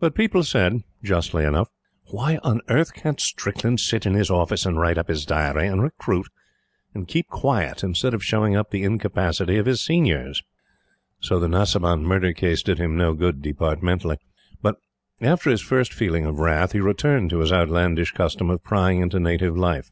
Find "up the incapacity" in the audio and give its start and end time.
8.56-9.58